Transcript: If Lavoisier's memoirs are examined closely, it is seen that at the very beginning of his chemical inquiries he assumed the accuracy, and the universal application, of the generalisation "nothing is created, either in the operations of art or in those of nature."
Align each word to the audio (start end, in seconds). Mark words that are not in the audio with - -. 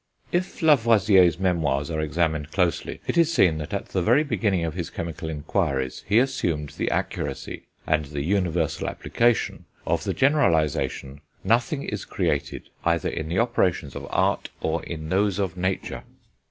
If 0.31 0.63
Lavoisier's 0.63 1.37
memoirs 1.37 1.91
are 1.91 2.01
examined 2.01 2.49
closely, 2.51 3.01
it 3.05 3.19
is 3.19 3.31
seen 3.31 3.59
that 3.59 3.71
at 3.71 3.89
the 3.89 4.01
very 4.01 4.23
beginning 4.23 4.65
of 4.65 4.73
his 4.73 4.89
chemical 4.89 5.29
inquiries 5.29 6.03
he 6.07 6.17
assumed 6.17 6.69
the 6.69 6.89
accuracy, 6.89 7.67
and 7.85 8.05
the 8.05 8.23
universal 8.23 8.87
application, 8.89 9.65
of 9.85 10.03
the 10.03 10.15
generalisation 10.15 11.21
"nothing 11.43 11.83
is 11.83 12.05
created, 12.05 12.71
either 12.83 13.09
in 13.09 13.29
the 13.29 13.37
operations 13.37 13.95
of 13.95 14.07
art 14.09 14.49
or 14.59 14.81
in 14.85 15.09
those 15.09 15.37
of 15.37 15.55
nature." 15.55 16.01